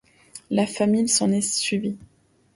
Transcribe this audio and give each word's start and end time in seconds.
La 0.49 0.65
famine 0.65 1.07
s'en 1.07 1.31
est 1.31 1.41
suivie. 1.47 1.99